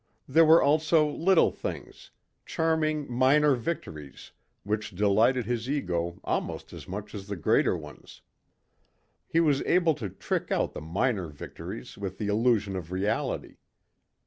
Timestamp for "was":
9.39-9.61